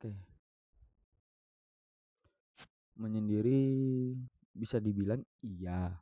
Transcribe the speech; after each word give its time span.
Oke. 0.00 0.16
Menyendiri 2.96 3.60
bisa 4.56 4.80
dibilang 4.80 5.20
iya. 5.44 5.92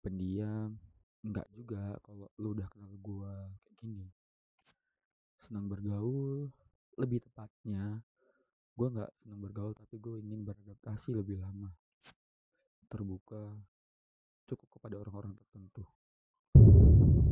Pendiam 0.00 0.80
enggak 1.20 1.44
juga 1.52 2.00
kalau 2.00 2.32
lu 2.40 2.56
udah 2.56 2.64
kenal 2.72 2.96
gua 3.04 3.52
kayak 3.68 3.76
gini. 3.84 4.08
Senang 5.44 5.68
bergaul 5.68 6.48
lebih 6.96 7.20
tepatnya 7.20 8.00
gua 8.72 8.88
nggak 8.88 9.12
senang 9.20 9.44
bergaul 9.44 9.76
tapi 9.76 10.00
gue 10.00 10.24
ingin 10.24 10.40
beradaptasi 10.40 11.12
lebih 11.12 11.36
lama 11.36 11.68
terbuka 12.88 13.60
cukup 14.48 14.80
kepada 14.80 14.96
orang-orang 14.96 15.36
tertentu 15.36 15.84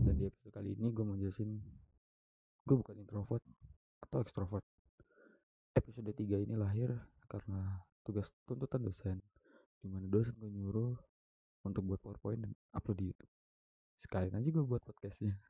dan 0.04 0.12
di 0.20 0.28
episode 0.28 0.52
kali 0.52 0.76
ini 0.76 0.92
gue 0.92 1.04
mau 1.08 1.16
jelasin 1.16 1.56
gue 2.68 2.76
bukan 2.76 3.00
introvert 3.00 3.40
atau 4.04 4.20
ekstrovert 4.20 4.60
3 6.28 6.44
ini 6.44 6.60
lahir 6.60 6.92
karena 7.24 7.80
tugas 8.04 8.28
tuntutan 8.44 8.84
dosen 8.84 9.16
di 9.80 9.88
mana 9.88 10.04
dosen 10.12 10.36
gue 10.36 10.52
nyuruh 10.52 10.92
untuk 11.64 11.88
buat 11.88 12.04
powerpoint 12.04 12.44
dan 12.44 12.52
upload 12.76 13.00
di 13.00 13.08
youtube. 13.08 13.32
Sekalian 13.96 14.36
aja 14.36 14.48
gue 14.52 14.60
buat 14.60 14.84
podcastnya 14.84 15.40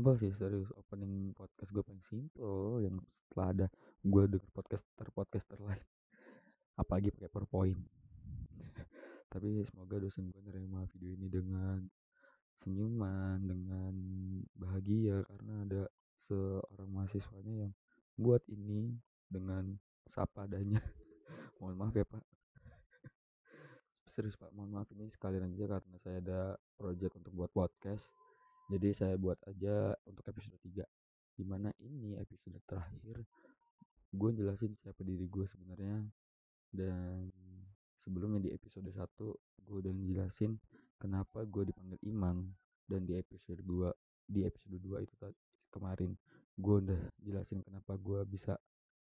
simple 0.00 0.16
sih 0.16 0.32
serius. 0.32 0.72
Opening 0.80 1.36
podcast 1.36 1.68
gue 1.76 1.84
paling 1.84 2.00
simple 2.08 2.80
yang 2.80 2.96
setelah 3.28 3.48
ada 3.52 3.66
gue 4.00 4.22
denger 4.32 4.48
podcaster 4.56 5.08
podcaster 5.12 5.60
lain. 5.60 5.84
Apalagi 6.80 7.12
pakai 7.12 7.28
powerpoint. 7.28 7.76
Tapi 9.28 9.60
semoga 9.68 10.00
dosen 10.00 10.32
gue 10.32 10.40
nerima 10.40 10.88
video 10.96 11.12
ini 11.12 11.28
dengan 11.28 11.84
senyuman 12.64 13.44
dengan 13.44 13.92
bahagia 14.56 15.20
karena 15.28 15.68
ada 15.68 15.82
seorang 16.32 16.88
mahasiswanya 16.88 17.68
yang 17.68 17.72
buat 18.16 18.40
ini 18.48 18.96
dengan 19.28 19.76
sapa 20.08 20.48
adanya. 20.48 20.80
Mohon 21.60 21.76
maaf 21.76 21.92
ya 21.92 22.08
pak. 22.08 22.24
Serius 24.16 24.40
pak. 24.40 24.48
Mohon 24.56 24.80
maaf 24.80 24.88
ini 24.96 25.12
sekalian 25.12 25.52
aja 25.52 25.76
karena 25.76 25.96
saya 26.00 26.24
ada 26.24 26.40
project 26.80 27.20
untuk 27.20 27.36
buat 27.36 27.52
podcast 27.52 28.08
jadi 28.70 28.94
saya 28.94 29.14
buat 29.18 29.34
aja 29.50 29.98
untuk 30.06 30.22
episode 30.30 30.54
3 30.62 30.86
di 31.34 31.44
mana 31.48 31.74
ini 31.82 32.14
episode 32.14 32.62
terakhir 32.70 33.26
gue 34.14 34.30
jelasin 34.34 34.74
siapa 34.78 35.02
diri 35.02 35.26
gue 35.26 35.46
sebenarnya. 35.50 36.06
Dan 36.70 37.34
sebelumnya 38.06 38.46
di 38.46 38.50
episode 38.54 38.86
1 38.86 39.02
gue 39.66 39.76
udah 39.82 39.90
ngejelasin 39.90 40.54
kenapa 41.02 41.42
gue 41.50 41.66
dipanggil 41.66 41.98
Imang 42.06 42.46
dan 42.86 43.06
di 43.06 43.18
episode 43.18 43.58
2 43.66 43.90
di 44.30 44.46
episode 44.46 44.78
2 44.78 45.02
itu 45.02 45.14
kemarin 45.74 46.14
gue 46.54 46.76
udah 46.86 47.00
jelasin 47.26 47.66
kenapa 47.66 47.98
gue 47.98 48.22
bisa 48.30 48.54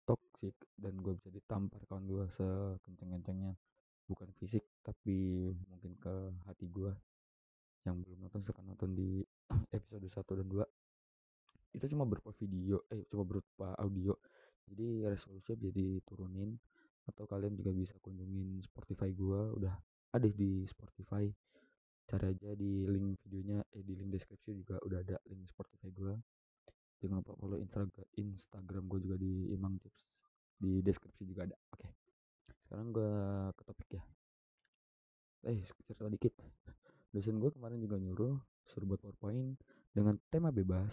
toxic 0.04 0.52
dan 0.76 1.00
gue 1.00 1.16
bisa 1.16 1.32
ditampar 1.32 1.80
kawan 1.88 2.04
gue 2.04 2.24
sekenceng-kencengnya. 2.36 3.56
Bukan 4.06 4.28
fisik 4.36 4.68
tapi 4.84 5.48
mungkin 5.66 5.96
ke 5.96 6.14
hati 6.44 6.68
gue 6.68 6.92
yang 7.86 8.02
belum 8.02 8.26
nonton 8.26 8.42
sekarang 8.42 8.74
nonton 8.74 8.92
di 8.98 9.22
episode 9.72 10.06
1 10.08 10.38
dan 10.42 10.46
2 10.48 11.76
itu 11.76 11.84
cuma 11.92 12.08
berupa 12.08 12.32
video 12.40 12.80
eh 12.88 13.04
cuma 13.12 13.28
berupa 13.28 13.76
audio. 13.76 14.16
Jadi 14.66 15.04
resolusinya 15.06 15.56
bisa 15.60 15.72
diturunin 15.76 16.56
atau 17.06 17.28
kalian 17.28 17.54
juga 17.54 17.70
bisa 17.70 17.94
kunjungin 18.00 18.64
Spotify 18.64 19.12
gua 19.12 19.52
udah 19.52 19.74
ada 20.16 20.28
di 20.28 20.64
Spotify. 20.66 21.28
Cari 22.06 22.32
aja 22.32 22.54
di 22.56 22.86
link 22.86 23.20
videonya 23.26 23.60
eh 23.76 23.82
di 23.84 23.92
link 23.92 24.10
deskripsi 24.14 24.56
juga 24.56 24.80
udah 24.82 24.98
ada 25.04 25.16
link 25.28 25.44
Spotify 25.52 25.92
gua. 25.92 26.16
Jangan 27.04 27.20
lupa 27.20 27.36
follow 27.36 27.60
Instagram 27.60 27.92
Instagram 28.16 28.84
gue 28.88 29.00
juga 29.04 29.16
di 29.20 29.52
Imang 29.52 29.76
Tips 29.76 30.00
di 30.56 30.80
deskripsi 30.80 31.28
juga 31.28 31.44
ada. 31.44 31.56
Oke 31.76 32.06
sekarang 32.66 32.90
gua 32.90 33.12
ke 33.54 33.62
topik 33.62 33.88
ya. 33.94 34.02
Eh 35.46 35.62
cerita 35.86 36.10
dikit 36.10 36.34
dosen 37.14 37.38
gue 37.38 37.54
kemarin 37.54 37.78
juga 37.78 37.96
nyuruh 37.96 38.34
suruh 38.76 39.00
powerpoint 39.00 39.56
dengan 39.96 40.20
tema 40.28 40.52
bebas 40.52 40.92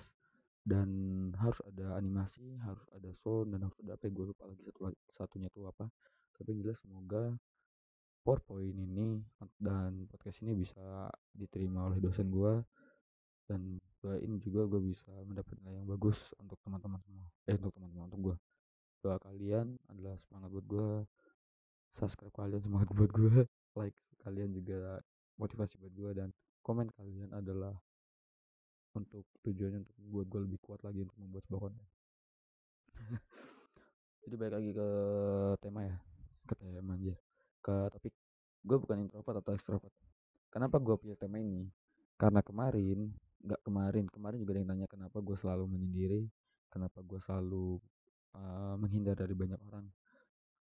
dan 0.64 0.88
harus 1.36 1.60
ada 1.68 2.00
animasi 2.00 2.56
harus 2.64 2.88
ada 2.96 3.12
sound 3.20 3.52
dan 3.52 3.68
harus 3.68 3.76
ada 3.84 4.00
apa 4.00 4.08
gue 4.08 4.32
lupa 4.32 4.48
lagi 4.48 4.64
satu 4.64 4.96
satunya 5.12 5.52
tuh 5.52 5.68
apa. 5.68 5.92
Tapi 6.40 6.56
yang 6.56 6.64
jelas 6.64 6.80
semoga 6.80 7.36
powerpoint 8.24 8.72
ini 8.72 9.20
dan 9.60 10.08
podcast 10.08 10.40
ini 10.48 10.56
bisa 10.56 11.12
diterima 11.36 11.92
oleh 11.92 12.00
dosen 12.00 12.32
gue 12.32 12.64
dan 13.52 13.76
doain 14.00 14.40
juga 14.40 14.64
gue 14.72 14.80
bisa 14.80 15.12
mendapat 15.28 15.60
nilai 15.60 15.84
yang 15.84 15.90
bagus 15.92 16.16
untuk 16.40 16.56
teman-teman 16.64 17.04
semua. 17.04 17.28
Eh 17.52 17.60
untuk 17.60 17.76
teman-teman 17.76 18.08
untuk 18.08 18.32
gue 18.32 18.38
doa 19.04 19.20
kalian 19.20 19.76
adalah 19.92 20.16
semangat 20.24 20.48
buat 20.56 20.66
gue 20.72 20.90
subscribe 22.00 22.32
kalian 22.32 22.64
semangat 22.64 22.88
buat 22.96 23.12
gue 23.12 23.44
like 23.76 24.00
kalian 24.24 24.56
juga 24.56 25.04
motivasi 25.36 25.76
buat 25.76 25.92
gue 25.92 26.12
dan 26.16 26.30
komen 26.64 26.88
kalian 26.96 27.36
adalah 27.36 27.76
untuk 28.96 29.28
tujuannya 29.44 29.84
untuk 29.84 29.98
buat 30.08 30.26
gue 30.32 30.42
lebih 30.48 30.60
kuat 30.64 30.80
lagi 30.88 31.04
untuk 31.04 31.18
membuat 31.20 31.44
sebuah 31.46 31.62
konten. 31.70 31.86
Jadi 34.24 34.36
balik 34.40 34.54
lagi 34.56 34.72
ke 34.72 34.90
tema 35.60 35.82
ya 35.84 35.98
ke 36.48 36.54
tema 36.56 36.94
aja. 36.96 37.16
Ke 37.60 37.76
topik 37.92 38.14
gue 38.64 38.78
bukan 38.80 38.98
introvert 39.04 39.44
atau 39.44 39.52
extrovert. 39.60 39.94
Kenapa 40.48 40.80
gue 40.80 40.96
pilih 40.96 41.18
tema 41.20 41.42
ini? 41.44 41.68
Karena 42.16 42.40
kemarin 42.40 43.12
nggak 43.44 43.62
kemarin 43.68 44.06
kemarin 44.08 44.38
juga 44.40 44.56
ada 44.56 44.62
yang 44.64 44.70
nanya 44.72 44.88
kenapa 44.88 45.20
gue 45.20 45.36
selalu 45.36 45.68
menyendiri 45.68 46.24
kenapa 46.72 47.04
gue 47.04 47.20
selalu 47.20 47.78
uh, 48.34 48.76
menghindar 48.80 49.14
dari 49.14 49.36
banyak 49.38 49.60
orang. 49.68 49.86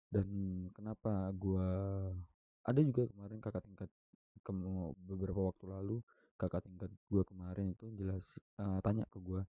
Dan 0.06 0.26
kenapa 0.74 1.30
gue 1.34 1.68
ada 2.66 2.80
juga 2.82 3.06
kemarin 3.06 3.38
kakak 3.38 3.62
tingkat 3.64 3.90
ke 4.42 4.52
beberapa 5.06 5.52
waktu 5.52 5.64
lalu 5.68 5.96
kakak 6.36 6.64
tingkat 6.68 6.92
gue 7.08 7.22
kemarin 7.24 7.72
itu 7.72 7.88
jelas 7.96 8.22
uh, 8.60 8.78
tanya 8.84 9.08
ke 9.08 9.18
gue 9.24 9.40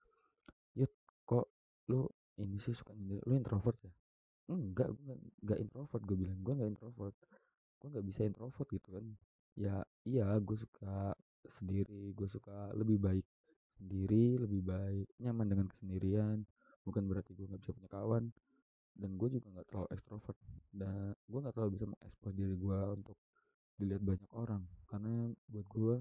yuk 0.78 0.92
kok 1.26 1.50
lu 1.90 2.06
ini 2.36 2.60
sih 2.60 2.76
suka 2.76 2.92
nyindir 2.92 3.24
lu 3.24 3.34
introvert 3.34 3.78
ya? 3.80 3.92
Enggak 4.52 4.92
gue 4.92 5.14
enggak 5.42 5.58
introvert 5.58 6.02
gue 6.04 6.16
bilang 6.16 6.38
gue 6.44 6.52
enggak 6.52 6.70
introvert 6.76 7.16
gue 7.80 7.88
nggak 7.92 8.06
bisa 8.06 8.20
introvert 8.28 8.68
gitu 8.68 8.88
kan. 8.92 9.04
Ya 9.56 9.76
iya 10.04 10.36
gue 10.36 10.56
suka 10.56 11.16
sendiri 11.48 12.12
gue 12.12 12.28
suka 12.28 12.74
lebih 12.76 13.00
baik 13.00 13.26
sendiri 13.80 14.36
lebih 14.40 14.64
baik 14.64 15.06
nyaman 15.20 15.46
dengan 15.48 15.66
kesendirian 15.68 16.44
bukan 16.84 17.02
berarti 17.08 17.32
gue 17.32 17.48
nggak 17.48 17.62
bisa 17.64 17.72
punya 17.72 17.90
kawan. 17.90 18.24
Dan 18.96 19.10
gue 19.20 19.28
juga 19.28 19.46
nggak 19.52 19.66
terlalu 19.68 19.88
ekstrovert 19.92 20.38
dan 20.72 21.12
gue 21.28 21.38
nggak 21.40 21.54
terlalu 21.56 21.70
bisa 21.76 21.84
mengekspos 21.88 22.32
diri 22.36 22.54
gue 22.56 22.80
untuk 22.96 23.16
dilihat 23.76 24.02
banyak 24.02 24.30
orang. 24.32 24.64
Karena 24.88 25.30
buat 25.48 25.66
gue 25.70 25.96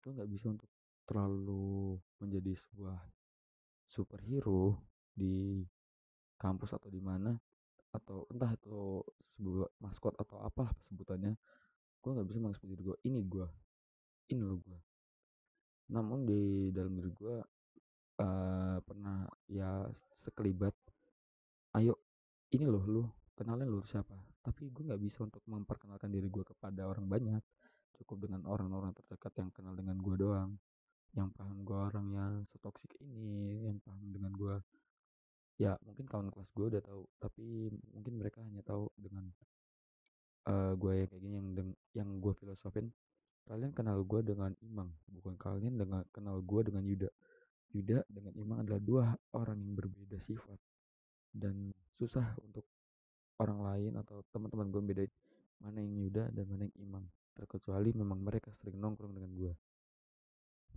gue 0.00 0.10
nggak 0.16 0.30
bisa 0.32 0.48
untuk 0.48 0.70
terlalu 1.04 2.00
menjadi 2.22 2.56
sebuah 2.56 2.96
superhero 3.90 4.80
di 5.12 5.60
kampus 6.40 6.72
atau 6.72 6.88
di 6.88 7.02
mana 7.02 7.36
atau 7.90 8.24
entah 8.30 8.54
itu 8.54 9.02
sebuah 9.36 9.68
maskot 9.82 10.14
atau 10.16 10.40
apa 10.46 10.70
sebutannya 10.88 11.34
gue 12.00 12.10
nggak 12.14 12.28
bisa 12.30 12.38
mengekspos 12.38 12.70
diri 12.70 12.82
gue 12.86 12.96
ini 13.04 13.20
gue 13.26 13.46
ini 14.30 14.40
lo 14.40 14.56
gue 14.62 14.78
namun 15.90 16.22
di 16.22 16.70
dalam 16.70 16.94
diri 16.94 17.10
gue 17.10 17.36
uh, 18.22 18.78
pernah 18.78 19.26
ya 19.50 19.84
sekelibat 20.22 20.72
ayo 21.76 21.98
ini 22.54 22.64
loh 22.70 22.84
lu 22.86 23.02
kenalin 23.34 23.66
lu 23.66 23.82
siapa 23.84 24.14
tapi 24.40 24.72
gue 24.72 24.82
nggak 24.88 25.02
bisa 25.02 25.24
untuk 25.24 25.44
memperkenalkan 25.44 26.08
diri 26.08 26.28
gue 26.32 26.44
kepada 26.44 26.88
orang 26.88 27.06
banyak. 27.06 27.42
Cukup 28.00 28.28
dengan 28.28 28.48
orang-orang 28.48 28.96
terdekat 28.96 29.32
yang 29.36 29.50
kenal 29.52 29.76
dengan 29.76 30.00
gue 30.00 30.16
doang. 30.16 30.56
Yang 31.12 31.28
paham 31.36 31.58
gue 31.66 31.78
orang 31.78 32.06
yang 32.14 32.34
setoksik 32.48 32.96
ini 33.02 33.66
yang 33.68 33.76
paham 33.82 34.08
dengan 34.14 34.32
gue 34.32 34.56
ya 35.60 35.76
mungkin 35.84 36.08
kawan 36.08 36.32
kelas 36.32 36.48
gue 36.56 36.66
udah 36.72 36.80
tahu 36.80 37.04
tapi 37.20 37.68
mungkin 37.92 38.16
mereka 38.16 38.40
hanya 38.40 38.64
tahu 38.64 38.88
dengan 38.96 39.28
uh, 40.48 40.72
gue 40.72 41.04
yang 41.04 41.08
kayak 41.12 41.20
gini 41.20 41.34
yang 41.36 41.48
yang 41.92 42.08
gue 42.16 42.32
filosofin. 42.40 42.88
Kalian 43.44 43.76
kenal 43.76 44.00
gue 44.06 44.20
dengan 44.24 44.56
Imang 44.64 44.88
bukan 45.10 45.36
kalian 45.36 45.76
dengan 45.76 46.06
kenal 46.14 46.40
gue 46.40 46.60
dengan 46.64 46.86
Yuda. 46.86 47.10
Yuda 47.76 47.98
dengan 48.08 48.32
Imang 48.40 48.58
adalah 48.64 48.80
dua 48.80 49.04
orang 49.36 49.60
yang 49.60 49.76
berbeda 49.76 50.16
sifat 50.24 50.56
dan 51.36 51.74
susah 52.00 52.32
untuk 52.40 52.64
orang 53.40 53.60
lain 53.64 53.92
atau 53.96 54.20
teman-teman 54.30 54.68
gue 54.68 54.82
beda 54.84 55.04
mana 55.64 55.80
yang 55.80 55.94
Yuda 55.96 56.24
dan 56.32 56.44
mana 56.44 56.68
yang 56.68 56.76
Imang 56.80 57.04
terkecuali 57.32 57.96
memang 57.96 58.20
mereka 58.20 58.52
sering 58.60 58.76
nongkrong 58.76 59.16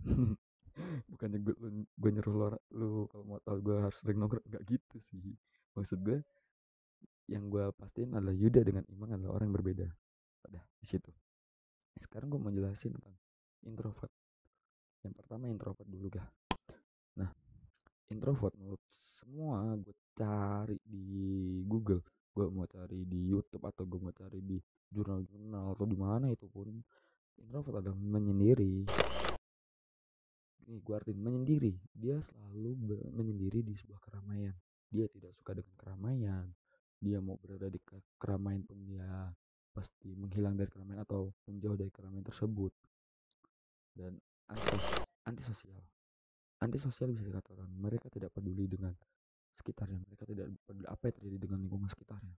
bukannya 1.12 1.38
gue 1.38 1.54
gue 1.86 2.10
nyuruh 2.10 2.34
lo 2.34 2.46
lu 2.74 3.06
kalau 3.12 3.24
mau 3.24 3.38
tahu 3.46 3.62
gue 3.62 3.76
harus 3.78 3.96
sering 4.02 4.18
nongkrong 4.18 4.44
nggak 4.48 4.64
gitu 4.66 4.96
sih. 5.12 5.36
Maksud 5.78 6.02
gue 6.02 6.18
yang 7.30 7.48
gue 7.48 7.72
pastiin 7.78 8.12
adalah 8.12 8.34
Yuda 8.34 8.60
dengan 8.66 8.84
Imang 8.90 9.16
adalah 9.16 9.38
orang 9.40 9.48
yang 9.48 9.56
berbeda. 9.60 9.86
Pada 10.44 10.60
di 10.76 10.86
situ. 10.88 11.08
Sekarang 12.02 12.28
gue 12.28 12.40
mau 12.42 12.52
jelasin 12.52 12.92
tentang 12.98 13.16
introvert. 13.64 14.12
Yang 15.06 15.14
pertama 15.20 15.48
introvert 15.48 15.88
dulu 15.88 16.08
gak 16.10 16.28
nah 17.14 17.30
introvert 18.10 18.54
menurut 18.58 18.82
semua 18.90 19.78
gue 19.78 19.94
cari 20.18 20.78
di 20.82 21.62
Google 21.62 22.02
gue 22.34 22.46
mau 22.50 22.66
cari 22.66 23.06
di 23.06 23.30
YouTube 23.30 23.62
atau 23.70 23.86
gue 23.86 24.00
mau 24.02 24.10
cari 24.10 24.42
di 24.42 24.58
jurnal-jurnal 24.90 25.78
atau 25.78 25.86
di 25.86 25.94
mana 25.94 26.26
itu 26.34 26.50
pun 26.50 26.66
introvert 27.38 27.78
adalah 27.78 27.94
menyendiri. 27.94 28.82
Ini 30.66 30.76
gue 30.82 30.94
artiin 30.98 31.22
menyendiri. 31.22 31.78
Dia 31.94 32.18
selalu 32.18 32.74
menyendiri 33.14 33.62
di 33.62 33.78
sebuah 33.78 34.02
keramaian. 34.02 34.54
Dia 34.90 35.06
tidak 35.14 35.30
suka 35.38 35.54
dengan 35.54 35.74
keramaian. 35.78 36.46
Dia 36.98 37.22
mau 37.22 37.38
berada 37.38 37.70
di 37.70 37.78
keramaian 38.18 38.66
pun 38.66 38.82
dia 38.82 39.30
pasti 39.70 40.14
menghilang 40.18 40.58
dari 40.58 40.70
keramaian 40.70 41.06
atau 41.06 41.30
menjauh 41.46 41.78
dari 41.78 41.92
keramaian 41.94 42.26
tersebut. 42.26 42.74
Dan 43.94 44.18
antisosial. 45.22 45.82
Antisosial 46.58 47.14
bisa 47.14 47.30
dikatakan 47.30 47.70
mereka 47.78 48.10
tidak 48.10 48.34
peduli 48.34 48.66
dengan 48.66 48.90
sekitarnya 49.58 50.02
mereka 50.04 50.24
tidak 50.26 50.46
peduli 50.66 50.86
apa 50.86 51.02
yang 51.08 51.16
terjadi 51.20 51.36
dengan 51.48 51.58
lingkungan 51.64 51.88
sekitarnya. 51.90 52.36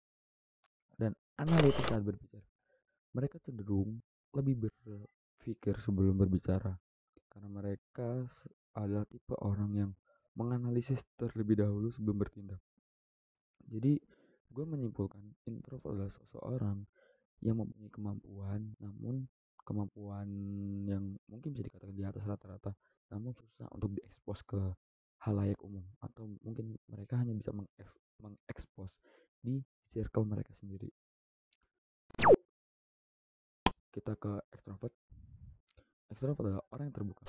Dan 0.97 1.13
analitis 1.37 1.85
saat 1.85 2.01
berbicara 2.01 2.45
mereka 3.17 3.41
cenderung 3.41 3.97
lebih 4.37 4.69
berpikir 4.69 5.81
sebelum 5.81 6.21
berbicara 6.21 6.77
karena 7.33 7.49
mereka 7.49 8.29
adalah 8.77 9.09
tipe 9.09 9.33
orang 9.41 9.71
yang 9.73 9.91
menganalisis 10.37 11.01
terlebih 11.17 11.65
dahulu 11.65 11.89
sebelum 11.89 12.21
bertindak. 12.21 12.61
Jadi 13.65 13.97
gue 14.53 14.65
menyimpulkan 14.65 15.21
introvert 15.49 15.97
adalah 15.97 16.13
seseorang 16.13 16.85
yang 17.41 17.57
mempunyai 17.61 17.93
kemampuan 17.93 18.61
namun 18.81 19.29
kemampuan 19.65 20.29
yang 20.87 21.05
mungkin 21.29 21.53
bisa 21.53 21.67
dikatakan 21.67 21.97
di 21.97 22.05
atas 22.05 22.25
rata-rata 22.25 22.73
namun 23.13 23.35
susah 23.37 23.69
untuk 23.75 23.93
diekspos 23.99 24.41
ke 24.47 24.61
halayak 25.27 25.59
umum 25.61 25.85
atau 26.01 26.31
mungkin 26.47 26.79
mereka 26.89 27.19
hanya 27.19 27.35
bisa 27.35 27.51
mengekspos 28.23 28.93
di 29.43 29.61
circle 29.91 30.25
mereka 30.25 30.55
sendiri 30.63 30.89
kita 33.97 34.13
ke 34.21 34.33
ekstrovert 34.53 34.93
ekstrovert 36.13 36.39
adalah 36.45 36.63
orang 36.69 36.93
yang 36.93 36.97
terbuka 37.01 37.25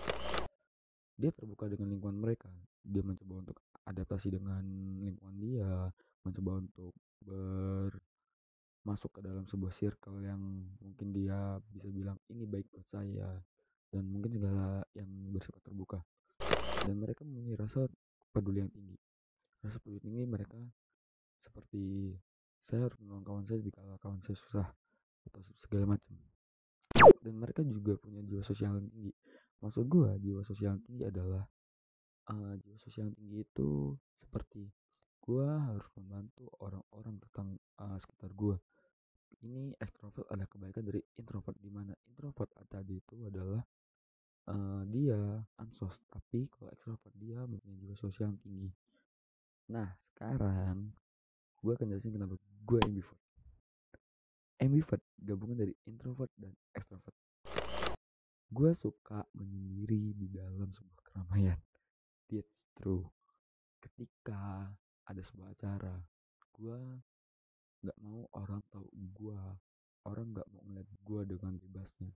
dia 1.17 1.31
terbuka 1.33 1.65
dengan 1.71 1.95
lingkungan 1.95 2.19
mereka 2.19 2.51
dia 2.83 3.01
mencoba 3.01 3.47
untuk 3.47 3.57
adaptasi 3.87 4.35
dengan 4.35 4.61
lingkungan 5.01 5.35
dia 5.39 5.71
mencoba 6.27 6.51
untuk 6.59 6.93
ber 7.23 7.95
masuk 8.83 9.15
ke 9.15 9.21
dalam 9.23 9.47
sebuah 9.67 9.83
circle 9.83 10.23
yang 10.23 10.39
mungkin 10.79 11.11
dia 11.11 11.59
bisa 11.75 11.91
bilang 11.91 12.15
ini 12.31 12.47
baik 12.47 12.71
buat 12.71 12.87
saya 12.87 13.35
dan 13.91 14.07
mungkin 14.07 14.39
segala 14.39 14.79
yang 14.95 15.11
bersifat 15.35 15.59
terbuka. 15.59 15.99
Dan 16.87 17.03
mereka 17.03 17.27
mempunyai 17.27 17.59
rasa 17.59 17.83
peduli 18.31 18.63
yang 18.63 18.71
tinggi. 18.71 18.95
Rasa 19.59 19.75
peduli 19.83 19.99
tinggi 19.99 20.23
mereka 20.23 20.55
seperti 21.43 22.15
saya 22.63 22.87
harus 22.87 22.95
menolong 23.03 23.27
kawan 23.27 23.43
saya 23.43 23.59
jika 23.59 23.83
kawan 23.99 24.23
saya 24.23 24.37
susah 24.39 24.67
atau 25.27 25.41
segala 25.59 25.99
macam. 25.99 26.15
Dan 27.19 27.35
mereka 27.35 27.59
juga 27.67 27.99
punya 27.99 28.23
jiwa 28.23 28.47
sosial 28.47 28.79
yang 28.79 28.87
tinggi. 28.87 29.11
Maksud 29.59 29.83
gua 29.91 30.15
jiwa 30.15 30.47
sosial 30.47 30.79
yang 30.79 30.83
tinggi 30.87 31.03
adalah 31.11 31.43
uh, 32.31 32.55
jiwa 32.55 32.77
sosial 32.87 33.11
yang 33.11 33.19
tinggi 33.19 33.43
itu 33.43 33.99
seperti 34.23 34.71
gua 35.19 35.59
harus 35.59 35.83
membantu 35.99 36.47
orang-orang 36.63 37.19
tentang 37.19 37.59
uh, 37.83 37.99
sekitar 37.99 38.31
gua 38.31 38.55
ini 39.47 39.71
ekstrovert 39.79 40.27
adalah 40.27 40.51
kebaikan 40.51 40.83
dari 40.83 40.99
introvert 41.15 41.55
di 41.55 41.71
mana 41.71 41.95
introvert 42.11 42.51
tadi 42.67 42.99
itu 42.99 43.15
adalah 43.23 43.63
uh, 44.51 44.83
dia 44.91 45.39
ansos 45.63 45.95
tapi 46.11 46.51
kalau 46.51 46.67
ekstrovert 46.75 47.15
dia 47.15 47.39
mempunyai 47.47 47.79
jiwa 47.79 47.95
sosial 47.95 48.35
yang 48.35 48.41
tinggi. 48.44 48.69
Nah 49.71 49.88
sekarang 50.11 50.91
gue 51.63 51.71
akan 51.71 51.88
jelasin 51.88 52.11
kenapa 52.11 52.35
gue 52.67 52.79
ambivert. 52.83 53.21
Ambivert 54.59 55.03
gabungan 55.15 55.57
dari 55.63 55.73
introvert 55.88 56.31
dan 56.35 56.51
ekstrovert. 56.75 57.15
Gue 58.51 58.71
suka 58.75 59.23
menyendiri 59.31 60.11
di 60.15 60.27
dalam 60.27 60.67
sebuah 60.71 61.01
keramaian. 61.07 61.59
That's 62.27 62.51
true. 62.75 63.07
Ketika 63.79 64.71
ada 65.07 65.21
sebuah 65.23 65.55
acara 65.55 65.95
gue 66.57 66.79
nggak 67.83 67.97
mau 68.01 68.25
orang 68.33 68.62
tahu 68.74 68.88
gue 68.94 69.39
orang 70.07 70.25
nggak 70.33 70.47
mau 70.53 70.62
ngeliat 70.65 70.89
gue 71.03 71.21
dengan 71.27 71.53
bebasnya. 71.59 72.12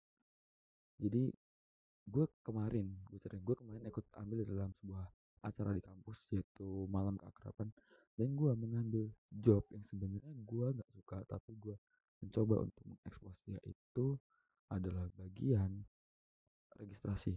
Jadi 1.01 1.33
gue 2.11 2.25
kemarin 2.43 2.87
gue 3.07 3.19
cerita 3.23 3.39
gue 3.39 3.57
kemarin 3.57 3.83
ikut 3.87 4.05
ambil 4.19 4.43
dalam 4.43 4.71
sebuah 4.83 5.05
acara 5.41 5.71
di 5.73 5.81
kampus 5.81 6.21
yaitu 6.35 6.85
malam 6.91 7.17
keakraban 7.17 7.73
dan 8.19 8.37
gue 8.37 8.53
mengambil 8.53 9.09
job 9.33 9.65
yang 9.73 9.81
sebenarnya 9.89 10.33
gue 10.45 10.67
nggak 10.77 10.91
suka 10.93 11.25
tapi 11.25 11.57
gue 11.57 11.77
mencoba 12.21 12.69
untuk 12.69 12.83
mengekspos. 12.85 13.37
Dia 13.49 13.61
itu 13.65 14.17
adalah 14.71 15.09
bagian 15.17 15.83
registrasi. 16.77 17.35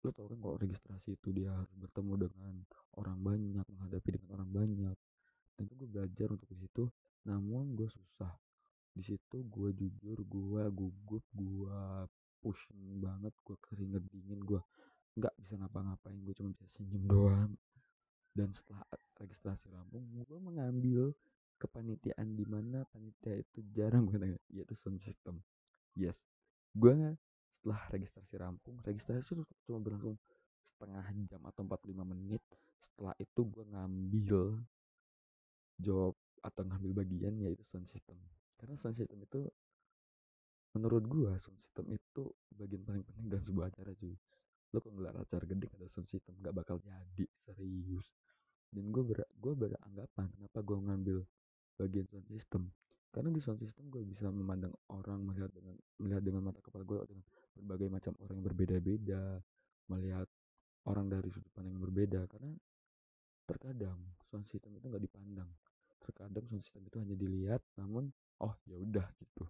Lo 0.00 0.10
tau 0.16 0.32
kan 0.32 0.40
kalau 0.40 0.56
registrasi 0.56 1.20
itu 1.20 1.28
dia 1.36 1.52
harus 1.52 1.72
bertemu 1.76 2.28
dengan 2.28 2.54
orang 2.96 3.20
banyak 3.20 3.66
menghadapi 3.68 4.08
dengan 4.16 4.40
orang 4.40 4.50
banyak. 4.50 4.96
Dan 5.54 5.62
itu 5.68 5.74
gue 5.76 5.88
belajar 5.92 6.28
untuk 6.32 6.48
di 6.48 6.58
situ 6.64 6.84
namun 7.30 7.78
gue 7.78 7.86
susah. 7.86 8.34
Di 8.90 9.06
situ 9.06 9.46
gue 9.46 9.70
jujur 9.70 10.18
gue 10.26 10.62
gugup 10.74 11.24
gue 11.30 11.78
pusing 12.42 12.98
banget 12.98 13.30
gue 13.46 13.56
keringet 13.62 14.02
dingin 14.10 14.42
gue 14.42 14.58
nggak 15.14 15.34
bisa 15.38 15.54
ngapa-ngapain 15.60 16.18
gue 16.26 16.34
cuma 16.34 16.50
bisa 16.50 16.66
senyum 16.74 17.06
doang. 17.06 17.54
Dan 18.34 18.50
setelah 18.50 18.82
registrasi 19.22 19.70
Lampung 19.70 20.02
gue 20.10 20.38
mengambil 20.42 21.14
kepanitiaan 21.60 22.34
di 22.34 22.46
mana 22.48 22.82
panitia 22.88 23.36
itu 23.38 23.62
jarang 23.70 24.10
banget 24.10 24.40
yaitu 24.50 24.74
sound 24.74 24.98
system. 25.04 25.38
Yes. 25.94 26.18
Gue 26.74 26.96
setelah 27.60 27.80
registrasi 27.92 28.34
rampung 28.40 28.80
registrasi 28.80 29.36
itu 29.36 29.44
cuma 29.68 29.78
berlangsung 29.84 30.16
setengah 30.72 31.04
jam 31.28 31.42
atau 31.44 31.62
45 31.62 31.92
menit. 32.08 32.42
Setelah 32.80 33.12
itu 33.20 33.40
gue 33.44 33.64
ngambil 33.68 34.40
job 35.76 36.16
atau 36.40 36.62
ngambil 36.64 37.04
bagian 37.04 37.36
yaitu 37.44 37.64
sound 37.68 37.88
system. 37.88 38.16
Karena 38.56 38.76
sound 38.80 38.96
system 38.96 39.20
itu 39.20 39.44
menurut 40.76 41.04
gua 41.10 41.36
sound 41.40 41.58
system 41.60 41.90
itu 41.92 42.22
bagian 42.54 42.82
paling 42.84 43.04
penting 43.04 43.26
dalam 43.28 43.44
sebuah 43.44 43.72
acara 43.72 43.92
cuy. 43.96 44.14
Lo 44.70 44.78
kalau 44.78 44.94
ngelar 44.96 45.16
acara 45.18 45.44
gede 45.44 45.66
ada 45.74 45.86
sound 45.90 46.06
system 46.06 46.38
gak 46.40 46.54
bakal 46.54 46.78
jadi 46.78 47.26
serius. 47.42 48.06
Dan 48.70 48.94
gue 48.94 49.02
ber 49.02 49.26
gue 49.34 49.52
beranggapan 49.58 50.30
kenapa 50.30 50.58
gue 50.62 50.78
ngambil 50.78 51.18
bagian 51.74 52.06
sound 52.06 52.26
system. 52.30 52.70
Karena 53.10 53.34
di 53.34 53.42
sound 53.42 53.58
system 53.58 53.90
gue 53.90 54.06
bisa 54.06 54.30
memandang 54.30 54.70
orang 54.94 55.26
melihat 55.26 55.50
dengan 55.50 55.74
melihat 55.98 56.22
dengan 56.22 56.46
mata 56.46 56.62
kepala 56.62 56.86
gue 56.86 57.02
dengan 57.10 57.24
berbagai 57.58 57.88
macam 57.90 58.12
orang 58.22 58.34
yang 58.38 58.46
berbeda-beda 58.46 59.22
melihat 59.90 60.28
orang 60.86 61.10
dari 61.10 61.28
sudut 61.34 61.50
pandang 61.50 61.74
yang 61.74 61.82
berbeda. 61.82 62.20
Karena 62.30 62.54
terkadang 63.50 63.98
sound 64.30 64.46
system 64.46 64.78
itu 64.78 64.86
nggak 64.86 65.02
dipandang 65.02 65.50
terkadang 66.00 66.44
sound 66.48 66.64
system 66.64 66.82
itu 66.88 66.96
hanya 66.98 67.16
dilihat 67.16 67.62
namun 67.76 68.10
oh 68.40 68.54
ya 68.66 68.76
udah 68.80 69.06
gitu. 69.20 69.44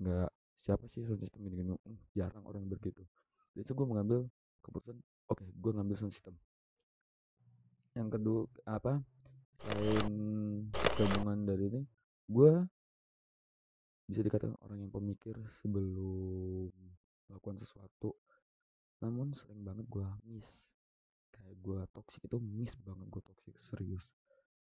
Nggak 0.00 0.30
siapa 0.62 0.84
sih 0.92 1.04
sound 1.08 1.20
system 1.24 1.40
ini? 1.48 1.74
Hmm, 1.74 1.98
jarang 2.12 2.44
orang 2.44 2.68
begitu 2.68 3.04
jadi 3.54 3.70
gue 3.70 3.86
mengambil 3.86 4.26
keputusan 4.66 4.98
oke 5.30 5.38
okay, 5.38 5.48
gue 5.54 5.70
ngambil 5.70 5.96
sound 5.96 6.14
system. 6.14 6.34
Yang 7.94 8.08
kedua 8.18 8.40
apa 8.66 8.98
selain 9.62 10.06
gabungan 10.98 11.46
dari 11.46 11.70
ini 11.70 11.82
gue 12.26 12.52
bisa 14.10 14.20
dikatakan 14.20 14.58
orang 14.60 14.84
yang 14.84 14.92
pemikir 14.92 15.38
sebelum 15.62 16.68
melakukan 17.30 17.62
sesuatu 17.62 18.18
namun 18.98 19.32
sering 19.38 19.62
banget 19.62 19.86
gue 19.86 20.06
miss. 20.26 20.50
Kayak 21.30 21.54
gue 21.62 21.78
toxic 21.94 22.26
itu 22.26 22.38
miss 22.42 22.74
banget 22.82 23.06
gue 23.06 23.22
toxic 23.22 23.54
serius 23.70 24.02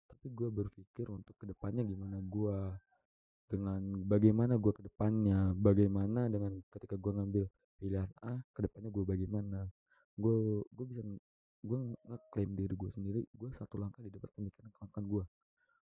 tapi 0.08 0.28
gue 0.32 0.50
berpikir 0.50 1.08
untuk 1.12 1.36
ke 1.36 1.46
depannya 1.48 1.84
gimana 1.84 2.18
gue 2.24 2.58
dengan 3.48 3.80
bagaimana 4.04 4.60
gue 4.60 4.74
ke 4.76 4.84
depannya 4.84 5.56
bagaimana 5.56 6.28
dengan 6.28 6.60
ketika 6.68 7.00
gue 7.00 7.12
ngambil 7.16 7.46
pilihan 7.80 8.10
A 8.26 8.36
ke 8.52 8.60
depannya 8.68 8.90
gue 8.92 9.06
bagaimana. 9.06 9.62
Gue 10.18 10.64
gue 10.74 10.86
bisa 10.90 11.02
gue 11.64 11.80
ngeklaim 12.08 12.52
diri 12.54 12.76
gue 12.78 12.92
sendiri 12.94 13.22
gue 13.34 13.50
satu 13.58 13.82
langkah 13.82 14.00
di 14.06 14.14
depan 14.14 14.30
pemikiran 14.38 14.70
kawan-kawan 14.78 15.06
gue 15.10 15.26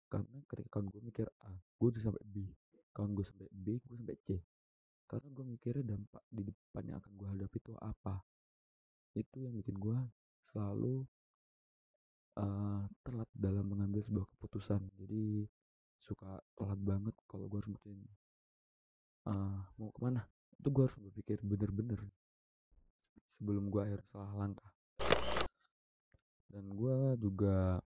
karena 0.07 0.37
ketika 0.47 0.69
kawan 0.71 0.87
gue 0.87 1.01
mikir 1.03 1.27
A 1.43 1.51
gue 1.51 1.87
udah 1.91 2.01
sampai 2.01 2.23
B 2.25 2.47
kawan 2.95 3.11
gue 3.11 3.25
sampai 3.27 3.47
B 3.51 3.75
gue 3.83 3.97
sampai 3.99 4.17
C. 4.23 4.39
Karena 5.05 5.27
gue 5.29 5.45
mikirnya 5.45 5.83
dampak 5.83 6.23
di 6.31 6.41
depan 6.47 6.83
yang 6.87 6.97
akan 7.03 7.11
gue 7.13 7.27
hadapi 7.35 7.57
itu 7.59 7.73
apa. 7.77 8.15
Itu 9.13 9.37
yang 9.43 9.53
bikin 9.59 9.75
gue 9.77 9.99
selalu 10.49 11.03
uh, 12.39 12.81
telat 13.03 13.29
dalam 13.35 13.65
mengambil 13.67 14.03
sebuah 14.05 14.25
keputusan. 14.35 14.81
Jadi 14.99 15.47
suka 15.99 16.39
telat 16.55 16.79
banget 16.79 17.15
kalau 17.25 17.49
gue 17.49 17.59
harus 17.59 17.75
uh, 19.27 19.59
mau 19.79 19.89
ke 19.91 19.99
mana. 20.03 20.23
Itu 20.59 20.71
gue 20.71 20.83
harus 20.87 20.99
berpikir 21.11 21.41
bener-bener 21.43 21.99
sebelum 23.35 23.67
gue 23.67 23.81
akhir 23.83 24.01
salah 24.11 24.31
langkah. 24.35 24.71
Dan 26.51 26.71
gue 26.71 26.97
juga 27.19 27.83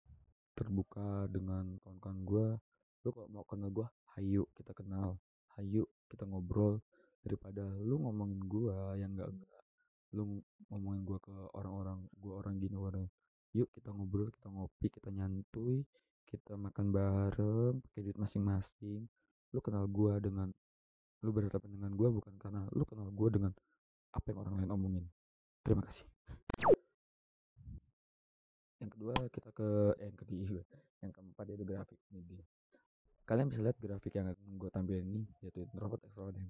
terbuka 0.52 1.30
dengan 1.30 1.78
kawan-kawan 1.86 2.20
gue 2.26 2.46
lu 3.06 3.14
kok 3.14 3.30
mau 3.30 3.46
kenal 3.46 3.70
gue 3.72 3.86
hayu 4.18 4.44
kita 4.58 4.74
kenal. 4.74 5.16
Hayu 5.56 5.86
kita 6.10 6.28
ngobrol. 6.28 6.82
Daripada 7.18 7.66
lu 7.82 8.00
ngomongin 8.02 8.40
gue 8.46 8.76
yang 9.00 9.12
enggak 9.16 9.30
enggak 9.32 9.58
lu 10.16 10.40
ngomongin 10.72 11.04
gue 11.04 11.18
ke 11.20 11.34
orang-orang 11.52 12.00
gue 12.16 12.32
orang 12.32 12.54
gini 12.56 12.76
orang 12.80 13.04
yuk 13.58 13.68
kita 13.74 13.90
ngobrol 13.90 14.30
kita 14.30 14.46
ngopi 14.46 14.86
kita 14.86 15.10
nyantui 15.10 15.82
kita 16.28 16.60
makan 16.60 16.92
bareng 16.92 17.80
pakai 17.80 18.04
duit 18.04 18.18
masing-masing. 18.20 19.08
Lu 19.56 19.64
kenal 19.64 19.88
gue 19.88 20.12
dengan 20.20 20.52
lu 21.24 21.32
berhadapan 21.32 21.72
dengan 21.72 21.90
gue 21.96 22.08
bukan 22.12 22.36
karena 22.36 22.68
lu 22.76 22.84
kenal 22.84 23.08
gue 23.08 23.28
dengan 23.32 23.52
apa 24.12 24.26
yang 24.28 24.38
orang 24.44 24.54
lain 24.60 24.70
omongin. 24.76 25.04
Terima 25.64 25.82
kasih. 25.88 26.04
Yang 28.78 28.90
kedua 28.94 29.14
kita 29.32 29.48
ke 29.56 29.68
eh, 29.98 30.06
yang 30.12 30.16
ketiga 30.20 30.44
yang 31.00 31.12
keempat 31.16 31.44
itu 31.48 31.64
grafik 31.64 32.00
media. 32.12 32.44
Kalian 33.24 33.48
bisa 33.48 33.60
lihat 33.64 33.80
grafik 33.80 34.12
yang 34.12 34.28
gue 34.36 34.68
tampilin 34.68 35.08
ini 35.08 35.24
yaitu 35.40 35.64
introvert 35.64 36.04
extrovert 36.04 36.36
dan 36.36 36.44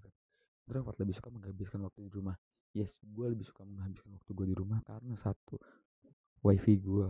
introvert. 0.67 0.97
Lebih 0.99 1.15
suka 1.15 1.31
menghabiskan 1.31 1.81
waktu 1.87 2.03
di 2.03 2.11
rumah. 2.11 2.35
Yes 2.75 2.99
gue 3.01 3.27
lebih 3.31 3.47
suka 3.47 3.63
menghabiskan 3.63 4.11
waktu 4.11 4.31
gue 4.35 4.47
di 4.53 4.57
rumah 4.59 4.83
karena 4.85 5.15
satu 5.17 5.57
wifi 6.45 6.79
gue 6.79 7.09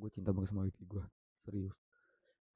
gue 0.00 0.10
cinta 0.12 0.32
banget 0.32 0.52
sama 0.52 0.64
wifi 0.64 0.84
gue 0.88 1.04
serius. 1.44 1.76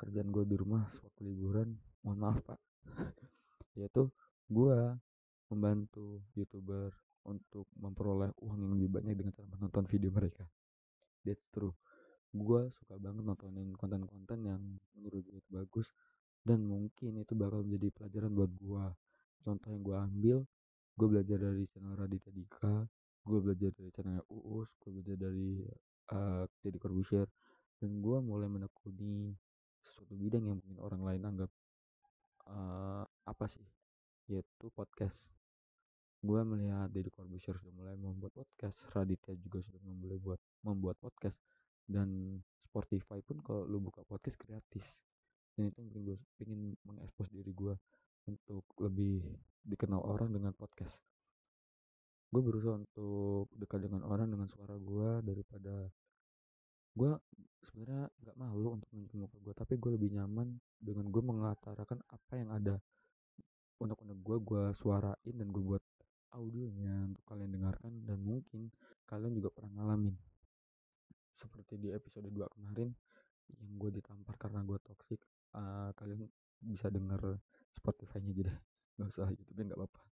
Kerjaan 0.00 0.28
gue 0.32 0.44
di 0.48 0.56
rumah 0.58 0.88
sewaktu 0.96 1.20
liburan 1.32 1.76
mohon 2.04 2.18
maaf 2.20 2.38
pak. 2.44 2.60
Yaitu 3.78 4.10
gue 4.48 4.78
membantu 5.52 6.24
youtuber 6.36 6.92
untuk 7.24 7.64
memperoleh 7.78 8.32
uang 8.44 8.58
yang 8.60 8.72
lebih 8.76 8.90
banyak 9.00 9.14
dengan 9.16 9.32
cara 9.32 9.48
menonton 9.48 9.84
video 9.88 10.10
mereka. 10.12 10.44
That's 11.24 11.44
true. 11.52 11.72
Gue 12.34 12.68
suka 12.80 13.00
banget 13.00 13.24
nontonin 13.24 13.72
konten-konten 13.78 14.38
yang 14.44 14.60
menurut 14.98 15.24
gue 15.24 15.40
itu 15.40 15.50
bagus 15.52 15.88
dan 16.44 16.60
mungkin 16.60 17.24
itu 17.24 17.32
bakal 17.32 17.64
menjadi 17.64 17.88
pelajaran 17.96 18.30
buat 18.36 18.52
gue 18.52 18.84
contoh 19.44 19.68
yang 19.72 19.82
gue 19.84 19.96
ambil 19.96 20.38
gue 20.94 21.06
belajar 21.08 21.38
dari 21.40 21.64
channel 21.72 21.96
Raditya 21.96 22.32
Dika 22.36 22.84
gue 23.24 23.38
belajar 23.40 23.70
dari 23.72 23.90
channel 23.96 24.20
Uus 24.28 24.68
gue 24.84 24.90
belajar 24.92 25.16
dari 25.16 25.64
uh, 26.12 26.44
Deddy 26.60 26.76
Corbuzier 26.82 27.28
dan 27.80 28.00
gue 28.00 28.18
mulai 28.20 28.48
menekuni 28.48 29.32
sesuatu 29.84 30.16
bidang 30.16 30.44
yang 30.48 30.56
mungkin 30.60 30.80
orang 30.80 31.02
lain 31.04 31.22
anggap 31.24 31.50
uh, 32.48 33.04
apa 33.24 33.46
sih 33.48 33.64
yaitu 34.28 34.72
podcast. 34.72 35.20
Gue 36.24 36.40
melihat 36.44 36.88
Deddy 36.88 37.12
Corbuzier 37.12 37.56
sudah 37.60 37.74
mulai 37.76 37.96
membuat 37.96 38.32
podcast 38.32 38.76
Raditya 38.96 39.36
juga 39.36 39.60
sudah 39.60 39.80
mulai 39.84 40.16
buat 40.16 40.40
membuat 40.64 40.96
podcast 41.00 41.36
dan 41.84 42.40
Spotify 42.64 43.20
pun 43.20 43.44
kalau 43.44 43.68
lu 43.68 43.78
buka 43.78 44.00
podcast 44.08 44.40
gratis 44.40 44.84
dan 45.54 45.70
itu 45.70 45.78
mungkin 45.84 46.02
gue 46.02 46.16
ingin 46.42 46.74
mengekspos 46.82 47.30
diri 47.30 47.52
gue 47.54 47.76
untuk 48.26 48.64
lebih 48.80 49.22
dikenal 49.62 50.00
orang 50.00 50.32
dengan 50.32 50.56
podcast 50.56 50.96
gue 52.34 52.42
berusaha 52.42 52.74
untuk 52.74 53.46
dekat 53.54 53.86
dengan 53.86 54.02
orang 54.10 54.26
dengan 54.26 54.50
suara 54.50 54.74
gue 54.74 55.22
daripada 55.22 55.86
gue 56.98 57.10
sebenarnya 57.62 58.10
nggak 58.10 58.36
malu 58.38 58.74
untuk 58.74 58.90
menunjukin 58.90 59.22
muka 59.22 59.38
gue 59.38 59.54
tapi 59.54 59.78
gue 59.78 59.90
lebih 59.94 60.18
nyaman 60.18 60.58
dengan 60.82 61.06
gue 61.14 61.22
mengatakan 61.22 62.02
apa 62.10 62.32
yang 62.34 62.50
ada 62.50 62.74
unek-unek 63.78 64.18
gue 64.18 64.36
gue 64.42 64.64
suarain 64.74 65.34
dan 65.34 65.46
gue 65.54 65.62
buat 65.62 65.82
audionya 66.34 67.14
untuk 67.14 67.24
kalian 67.30 67.50
dengarkan 67.54 67.92
dan 68.02 68.18
mungkin 68.18 68.74
kalian 69.06 69.38
juga 69.38 69.54
pernah 69.54 69.70
ngalamin. 69.78 70.18
Seperti 71.38 71.78
di 71.78 71.94
episode 71.94 72.26
2 72.26 72.54
kemarin 72.58 72.90
yang 73.54 73.70
gue 73.78 73.90
ditampar 73.94 74.34
karena 74.34 74.66
gue 74.66 74.78
toxic 74.82 75.22
uh, 75.54 75.94
kalian 75.94 76.26
bisa 76.58 76.90
denger 76.90 77.38
Spotify-nya 77.70 78.34
aja 78.34 78.42
deh. 78.50 78.58
Nggak 78.98 79.08
usah 79.14 79.30
YouTube 79.30 79.62
nggak 79.62 79.78
apa-apa 79.78 80.13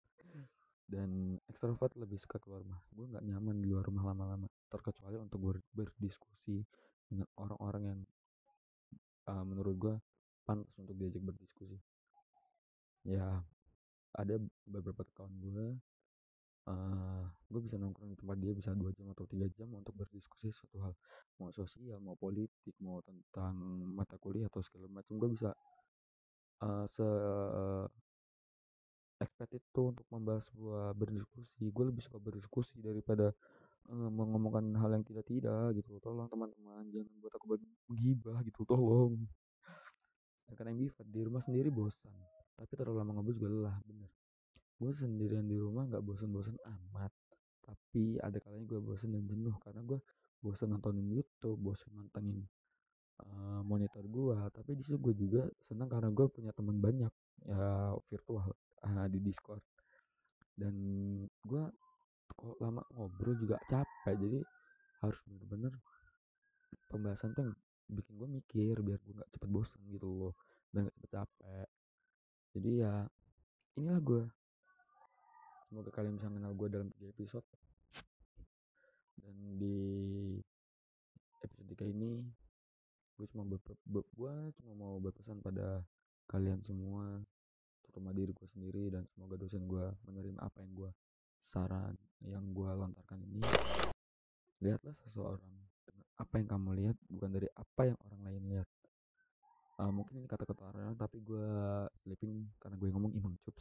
dan 0.96 1.36
ekstrovert 1.52 1.92
lebih 2.00 2.16
suka 2.16 2.40
keluar 2.40 2.64
rumah. 2.64 2.80
Gue 2.96 3.04
nggak 3.12 3.24
nyaman 3.28 3.60
di 3.60 3.68
luar 3.68 3.84
rumah 3.84 4.08
lama-lama 4.08 4.48
terkecuali 4.72 5.20
untuk 5.20 5.36
ber 5.44 5.60
berdiskusi 5.76 6.64
dengan 7.04 7.28
orang-orang 7.36 7.82
yang 7.84 8.00
uh, 9.28 9.44
menurut 9.44 9.74
gue 9.76 9.94
pantas 10.48 10.72
untuk 10.80 10.96
diajak 10.96 11.20
berdiskusi. 11.20 11.76
Ya 13.04 13.44
ada 14.16 14.40
beberapa 14.64 15.04
kawan 15.12 15.36
gue 15.36 15.66
uh, 16.72 17.24
gue 17.52 17.60
bisa 17.60 17.76
nongkrong 17.76 18.16
di 18.16 18.18
tempat 18.18 18.36
dia 18.40 18.56
bisa 18.56 18.72
dua 18.72 18.88
jam 18.96 19.12
atau 19.12 19.28
tiga 19.28 19.46
jam 19.52 19.68
untuk 19.76 19.92
berdiskusi 19.92 20.48
suatu 20.48 20.80
hal. 20.80 20.96
Mau 21.36 21.52
sosial 21.52 22.00
mau 22.00 22.16
politik 22.16 22.72
mau 22.80 23.04
tentang 23.04 23.52
mata 23.92 24.16
kuliah 24.16 24.48
atau 24.48 24.64
segala 24.64 24.88
macam 24.88 25.20
gue 25.20 25.28
bisa 25.28 25.52
uh, 26.64 26.88
se 26.88 27.04
itu 29.76 29.92
untuk 29.92 30.08
membahas 30.08 30.48
sebuah 30.48 30.96
berdiskusi. 30.96 31.68
Gue 31.68 31.84
lebih 31.92 32.00
suka 32.00 32.16
berdiskusi 32.16 32.80
daripada 32.80 33.28
uh, 33.92 34.08
mengomongkan 34.08 34.72
hal 34.80 34.96
yang 34.96 35.04
tidak 35.04 35.28
tidak 35.28 35.76
gitu. 35.76 36.00
Tolong 36.00 36.32
teman-teman 36.32 36.88
jangan 36.88 37.12
buat 37.20 37.32
aku 37.36 37.60
menggibah 37.92 38.40
gitu 38.48 38.64
tolong. 38.64 39.20
Sedangkan 40.48 40.72
ambivert 40.72 41.08
di 41.12 41.20
rumah 41.20 41.44
sendiri 41.44 41.68
bosan. 41.68 42.16
Tapi 42.56 42.72
terlalu 42.72 43.04
lama 43.04 43.20
ngobrol 43.20 43.36
juga 43.36 43.52
lelah 43.52 43.76
bener. 43.84 44.08
Gue 44.80 44.96
sendirian 44.96 45.44
di 45.44 45.60
rumah 45.60 45.84
nggak 45.84 46.00
bosan-bosan 46.00 46.56
amat. 46.56 47.12
Tapi 47.60 48.16
ada 48.16 48.40
kalanya 48.40 48.64
gue 48.64 48.80
bosan 48.80 49.12
dan 49.12 49.28
jenuh 49.28 49.52
karena 49.60 49.84
gue 49.84 50.00
bosan 50.40 50.72
nontonin 50.72 51.04
YouTube 51.12 51.60
bosan 51.60 51.92
mantengin 51.92 52.48
uh, 53.24 53.60
monitor 53.64 54.04
gue 54.04 54.36
tapi 54.52 54.76
di 54.76 54.82
situ 54.84 55.00
gue 55.00 55.14
juga 55.16 55.42
senang 55.68 55.88
karena 55.88 56.12
gue 56.12 56.26
punya 56.28 56.52
teman 56.52 56.76
banyak 56.78 57.12
ya 57.46 57.94
virtual 58.08 58.52
uh, 58.84 59.06
di 59.08 59.18
Discord 59.22 59.62
dan 60.56 60.74
gue 61.44 61.62
kok 62.36 62.56
lama 62.60 62.82
ngobrol 62.92 63.36
juga 63.38 63.55
capek 63.68 64.14
jadi 64.16 64.40
harus 65.04 65.18
bener-bener 65.28 65.72
pembahasan 66.88 67.34
tuh 67.36 67.52
bikin 67.86 68.18
gue 68.18 68.28
mikir 68.42 68.74
biar 68.82 68.98
gue 68.98 69.14
nggak 69.14 69.30
cepet 69.30 69.48
bosan 69.50 69.78
gitu 69.90 70.06
loh 70.10 70.34
dan 70.74 70.90
gak 70.90 70.96
cepet 70.98 71.10
capek. 71.16 71.68
Jadi 72.56 72.70
ya 72.82 72.94
inilah 73.78 74.00
gue 74.02 74.22
semoga 75.68 75.90
kalian 75.92 76.20
bisa 76.20 76.28
kenal 76.28 76.52
gue 76.52 76.68
dalam 76.68 76.88
tiga 76.96 77.08
episode. 77.12 77.46
Dan 79.16 79.36
di 79.56 79.78
episode 81.40 81.68
3 81.72 81.94
ini 81.96 82.20
gue 83.16 83.26
cuma 83.32 83.48
ber, 83.48 83.56
ber, 83.88 84.04
gue 84.12 84.34
cuma 84.60 84.72
mau 84.76 85.00
berpesan 85.00 85.40
pada 85.40 85.80
kalian 86.28 86.60
semua 86.60 87.24
terutama 87.80 88.12
diri 88.12 88.36
gue 88.36 88.48
sendiri 88.52 88.92
dan 88.92 89.08
semoga 89.14 89.40
dosen 89.40 89.64
gue 89.64 89.84
menerima 90.04 90.36
apa 90.42 90.60
yang 90.60 90.72
gue 90.76 90.90
saran 91.50 91.94
yang 92.24 92.42
gue 92.54 92.70
lontarkan 92.70 93.20
ini 93.22 93.42
lihatlah 94.64 94.96
seseorang 95.04 95.52
apa 96.16 96.40
yang 96.40 96.48
kamu 96.48 96.70
lihat 96.80 96.96
bukan 97.12 97.30
dari 97.32 97.48
apa 97.52 97.82
yang 97.92 97.98
orang 98.08 98.20
lain 98.24 98.42
lihat. 98.56 98.68
Uh, 99.76 99.92
mungkin 99.92 100.24
ini 100.24 100.28
kata-kata 100.28 100.72
orang 100.72 100.96
tapi 100.96 101.20
gue 101.20 101.48
selipin 102.00 102.48
karena 102.56 102.80
gue 102.80 102.88
ngomong 102.88 103.12
imam 103.12 103.36
cups. 103.44 103.60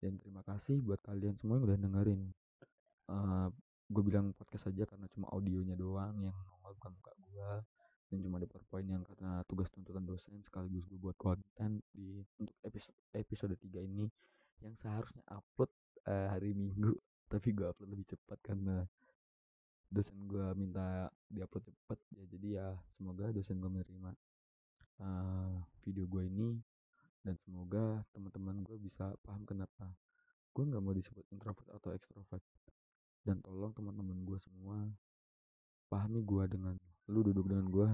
Dan 0.00 0.16
terima 0.20 0.40
kasih 0.44 0.80
buat 0.80 1.00
kalian 1.04 1.36
semua 1.36 1.60
yang 1.60 1.68
udah 1.68 1.76
dengerin. 1.76 2.20
Uh, 3.12 3.48
gue 3.92 4.02
bilang 4.02 4.32
podcast 4.34 4.72
aja 4.72 4.88
karena 4.88 5.06
cuma 5.12 5.30
audionya 5.30 5.76
doang 5.78 6.16
yang 6.18 6.34
nongol 6.48 6.74
bukan 6.80 6.92
muka 6.96 7.12
gue 7.22 7.50
dan 8.06 8.18
cuma 8.22 8.38
ada 8.38 8.46
powerpoint 8.50 8.88
yang 8.90 9.02
karena 9.06 9.46
tugas 9.46 9.70
tuntutan 9.70 10.02
dosen 10.02 10.42
sekaligus 10.42 10.82
gue 10.90 10.98
buat 10.98 11.14
konten 11.14 11.82
di 11.94 12.22
untuk 12.42 12.54
episode 12.66 12.98
episode 13.14 13.54
3 13.54 13.86
ini 13.86 14.10
yang 14.62 14.74
seharusnya 14.82 15.22
upload 15.30 15.70
uh, 16.10 16.34
hari 16.34 16.50
minggu 16.50 16.98
tapi 17.30 17.54
gue 17.74 17.86
lebih 17.88 18.06
cepat 18.06 18.38
karena 18.44 18.86
dosen 19.90 20.18
gue 20.26 20.46
minta 20.54 21.10
diupload 21.30 21.66
cepat 21.66 21.98
ya. 22.14 22.24
Jadi 22.30 22.46
ya 22.58 22.68
semoga 22.98 23.30
dosen 23.34 23.58
gue 23.58 23.70
menerima 23.70 24.10
uh, 25.02 25.56
video 25.82 26.06
gue 26.06 26.22
ini 26.26 26.48
dan 27.26 27.34
semoga 27.42 28.06
teman-teman 28.14 28.62
gue 28.62 28.76
bisa 28.78 29.10
paham 29.26 29.42
kenapa 29.42 29.90
gue 30.54 30.62
nggak 30.62 30.82
mau 30.82 30.94
disebut 30.94 31.24
introvert 31.34 31.68
atau 31.74 31.90
extrovert. 31.94 32.42
Dan 33.26 33.42
tolong 33.42 33.74
teman-teman 33.74 34.22
gue 34.22 34.38
semua 34.38 34.78
pahami 35.90 36.22
gue 36.22 36.44
dengan 36.50 36.74
lu 37.06 37.22
duduk 37.22 37.46
dengan 37.46 37.66
gue 37.70 37.85